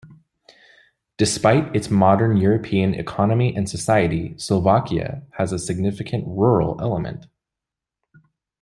Despite 1.17 1.75
its 1.75 1.91
modern 1.91 2.35
European 2.35 2.95
economy 2.95 3.55
and 3.55 3.69
society, 3.69 4.35
Slovakia 4.35 5.21
has 5.37 5.51
a 5.53 5.59
significant 5.59 6.23
rural 6.25 6.75
element. 6.81 7.27